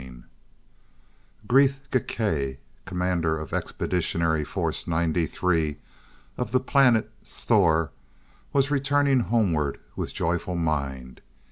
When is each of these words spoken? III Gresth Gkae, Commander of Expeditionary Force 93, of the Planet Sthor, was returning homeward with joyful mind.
III 0.01 0.23
Gresth 1.47 1.79
Gkae, 1.91 2.57
Commander 2.87 3.37
of 3.37 3.53
Expeditionary 3.53 4.43
Force 4.43 4.87
93, 4.87 5.77
of 6.39 6.51
the 6.51 6.59
Planet 6.59 7.11
Sthor, 7.23 7.91
was 8.51 8.71
returning 8.71 9.19
homeward 9.19 9.79
with 9.95 10.11
joyful 10.11 10.55
mind. 10.55 11.21